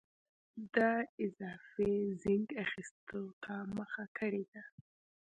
د 0.75 0.77
اضافي 1.25 1.91
زېنک 2.21 2.49
اخیستو 2.65 3.21
ته 3.43 3.53
مخه 3.77 4.03
کړې 4.17 4.43
ده. 4.51 4.63